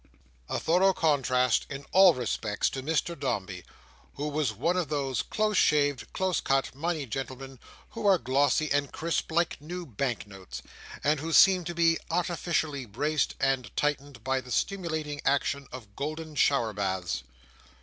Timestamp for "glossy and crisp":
8.17-9.31